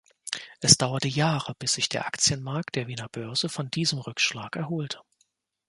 [0.61, 4.99] Es dauerte Jahre, bis sich der Aktienmarkt der Wiener Börse von diesem Rückschlag erholte.